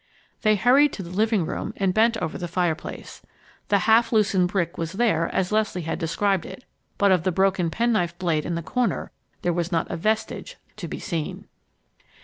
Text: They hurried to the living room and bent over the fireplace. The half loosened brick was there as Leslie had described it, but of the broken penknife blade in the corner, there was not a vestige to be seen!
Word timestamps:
They 0.41 0.55
hurried 0.55 0.93
to 0.93 1.03
the 1.03 1.11
living 1.11 1.45
room 1.45 1.73
and 1.77 1.93
bent 1.93 2.17
over 2.17 2.35
the 2.35 2.47
fireplace. 2.47 3.21
The 3.67 3.77
half 3.77 4.11
loosened 4.11 4.47
brick 4.47 4.75
was 4.75 4.93
there 4.93 5.27
as 5.29 5.51
Leslie 5.51 5.83
had 5.83 5.99
described 5.99 6.43
it, 6.43 6.65
but 6.97 7.11
of 7.11 7.21
the 7.21 7.31
broken 7.31 7.69
penknife 7.69 8.17
blade 8.17 8.43
in 8.43 8.55
the 8.55 8.63
corner, 8.63 9.11
there 9.43 9.53
was 9.53 9.71
not 9.71 9.91
a 9.91 9.95
vestige 9.97 10.57
to 10.77 10.87
be 10.87 10.97
seen! 10.97 11.45